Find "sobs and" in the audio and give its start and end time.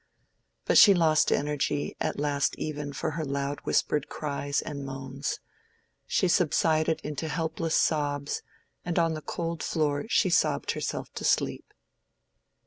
7.77-8.97